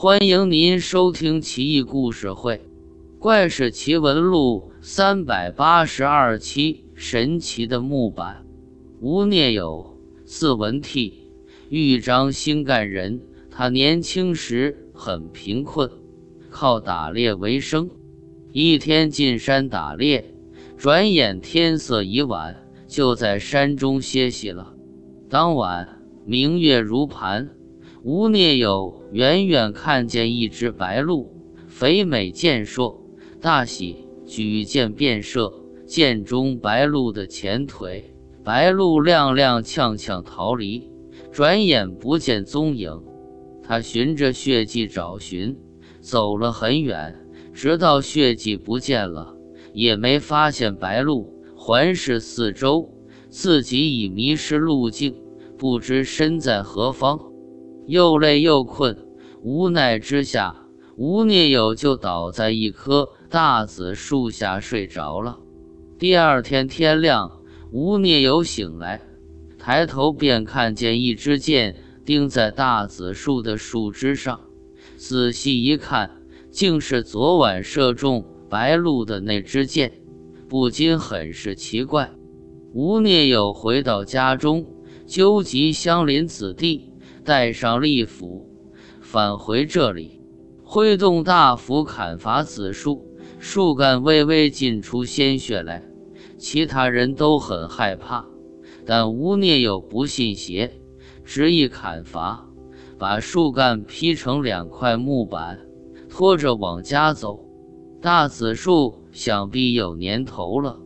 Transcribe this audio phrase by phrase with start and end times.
[0.00, 2.54] 欢迎您收听《奇异故事会·
[3.18, 6.84] 怪事奇闻录》三百八十二期。
[6.94, 8.46] 神奇的木板。
[9.00, 11.14] 吴聂友，字文替，
[11.68, 13.20] 豫章新干人。
[13.50, 15.90] 他年轻时很贫困，
[16.48, 17.90] 靠打猎为生。
[18.52, 20.32] 一天进山打猎，
[20.76, 22.54] 转眼天色已晚，
[22.86, 24.76] 就在山中歇息了。
[25.28, 27.50] 当晚明月如盘。
[28.10, 31.30] 吴聂友远远看见一只白鹿，
[31.66, 32.98] 肥美健硕，
[33.38, 35.52] 大喜，举剑便射，
[35.86, 40.90] 箭中白鹿的前腿，白鹿踉踉跄跄逃离，
[41.30, 42.98] 转眼不见踪影。
[43.62, 45.54] 他循着血迹找寻，
[46.00, 47.14] 走了很远，
[47.52, 49.36] 直到血迹不见了，
[49.74, 51.34] 也没发现白鹿。
[51.54, 52.90] 环视四周，
[53.28, 55.14] 自己已迷失路径，
[55.58, 57.27] 不知身在何方。
[57.88, 58.98] 又累又困，
[59.42, 60.54] 无奈之下，
[60.98, 65.38] 吴聂友就倒在一棵大紫树下睡着了。
[65.98, 67.40] 第二天天亮，
[67.72, 69.00] 吴聂友醒来，
[69.58, 74.38] 抬头便看见一支箭钉在大紫树的树枝上，
[74.98, 76.10] 仔细一看，
[76.50, 79.90] 竟是昨晚射中白鹿的那支箭，
[80.46, 82.10] 不禁很是奇怪。
[82.74, 84.66] 吴聂友回到家中，
[85.06, 86.87] 纠集乡邻子弟。
[87.28, 88.48] 带上利斧，
[89.02, 90.22] 返回这里，
[90.64, 93.04] 挥动大斧砍伐紫树，
[93.38, 95.82] 树干微微浸出鲜血来。
[96.38, 98.24] 其他人都很害怕，
[98.86, 100.80] 但吴聂友不信邪，
[101.22, 102.48] 执意砍伐，
[102.96, 105.58] 把树干劈成两块木板，
[106.08, 107.44] 拖着往家走。
[108.00, 110.80] 大紫树想必有年头了，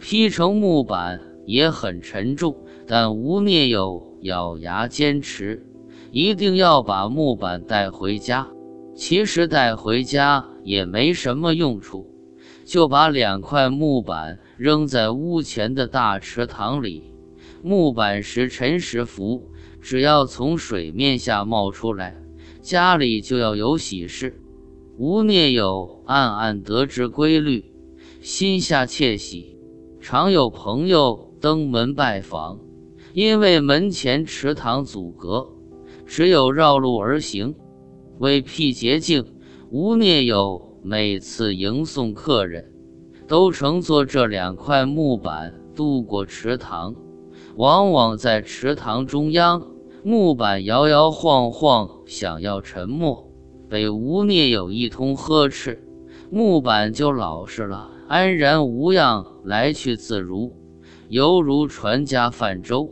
[0.00, 5.66] 劈成木板也很沉重，但吴聂友咬牙坚持。
[6.12, 8.46] 一定要把木板带回家。
[8.94, 12.06] 其实带回家也没什么用处，
[12.66, 17.14] 就把两块木板扔在屋前的大池塘里。
[17.62, 19.50] 木板时沉时浮，
[19.80, 22.14] 只要从水面下冒出来，
[22.60, 24.38] 家里就要有喜事。
[24.98, 27.64] 吴聂友暗暗得知规律，
[28.20, 29.56] 心下窃喜。
[29.98, 32.58] 常有朋友登门拜访，
[33.14, 35.48] 因为门前池塘阻隔。
[36.04, 37.54] 只有绕路而行，
[38.18, 39.24] 为辟捷径，
[39.70, 42.72] 吴聂友每次迎送客人，
[43.26, 46.94] 都乘坐这两块木板渡过池塘。
[47.56, 49.62] 往往在池塘中央，
[50.02, 53.30] 木板摇摇晃晃，想要沉没，
[53.68, 55.82] 被吴聂友一通呵斥，
[56.30, 60.52] 木板就老实了，安然无恙，来去自如，
[61.08, 62.90] 犹如船家泛舟。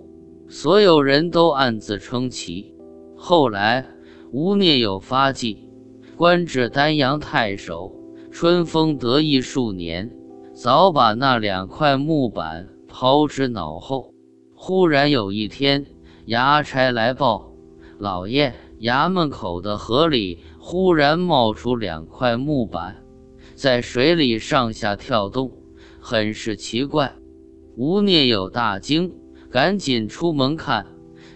[0.49, 2.75] 所有人都暗自称奇。
[3.23, 3.87] 后来，
[4.33, 5.69] 吴聂友发迹，
[6.17, 7.95] 官至丹阳太守，
[8.33, 10.11] 春风得意数年，
[10.55, 14.15] 早把那两块木板抛之脑后。
[14.55, 15.85] 忽然有一天，
[16.29, 17.53] 衙差来报
[18.01, 23.05] ：“老爷，衙门口的河里忽然冒出两块木板，
[23.55, 25.53] 在水里上下跳动，
[26.01, 27.13] 很是奇怪。”
[27.77, 29.13] 吴聂友大惊，
[29.51, 30.87] 赶紧出门看，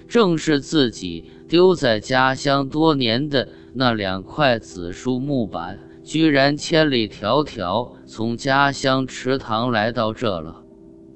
[0.08, 1.30] 正是自己。
[1.54, 10.64] 丢在家乡多年的那两块紫树木板，居然千里迢迢从家乡池塘来到这了。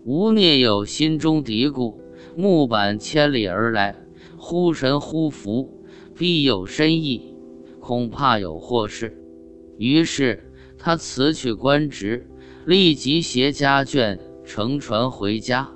[0.04, 1.96] 吴聂友心中嘀咕：
[2.36, 3.96] 木板千里而来，
[4.36, 5.82] 忽神忽福，
[6.14, 7.34] 必有深意，
[7.80, 9.20] 恐怕有祸事。
[9.76, 12.30] 于是他辞去官职，
[12.64, 15.68] 立即携家眷乘船回家。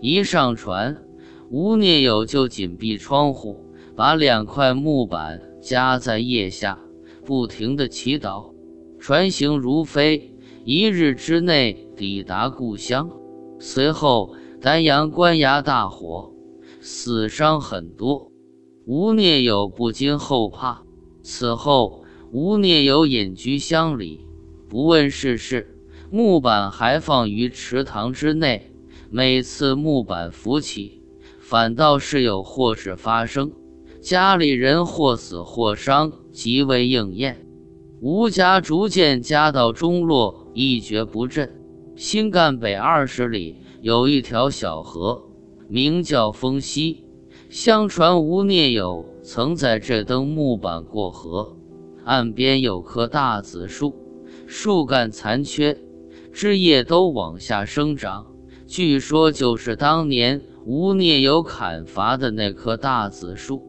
[0.00, 0.96] 一上船，
[1.50, 3.65] 吴聂友就紧闭窗户。
[3.96, 6.78] 把两块木板夹在腋下，
[7.24, 8.52] 不停地祈祷。
[8.98, 10.36] 船行如飞，
[10.66, 13.10] 一日之内抵达故乡。
[13.58, 16.30] 随后，丹阳官衙大火，
[16.78, 18.30] 死伤很多。
[18.84, 20.82] 吴聂友不禁后怕。
[21.22, 24.26] 此后，吴聂友隐居乡里，
[24.68, 25.74] 不问世事。
[26.10, 28.70] 木板还放于池塘之内。
[29.08, 31.02] 每次木板浮起，
[31.38, 33.50] 反倒是有祸事发生。
[34.06, 37.44] 家里人或死或伤，极为应验。
[38.00, 41.60] 吴家逐渐家道中落，一蹶不振。
[41.96, 45.24] 新干北二十里有一条小河，
[45.66, 47.04] 名叫风溪。
[47.48, 51.56] 相传吴聂友曾在这登木板过河，
[52.04, 53.92] 岸边有棵大紫树，
[54.46, 55.76] 树干残缺，
[56.32, 58.24] 枝叶都往下生长。
[58.68, 63.65] 据说就是当年吴聂友砍伐的那棵大紫树。